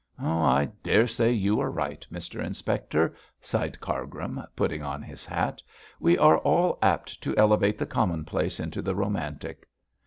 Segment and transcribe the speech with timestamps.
[0.19, 5.61] 'I daresay you are right, Mr Inspector,' sighed Cargrim, putting on his hat.
[5.99, 9.67] 'We are all apt to elevate the commonplace into the romantic.'